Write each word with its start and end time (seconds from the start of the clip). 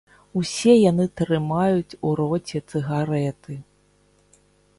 Усе 0.39 0.73
яны 0.91 1.03
трымаюць 1.21 1.97
у 2.07 2.15
роце 2.21 2.57
цыгарэты. 2.69 3.53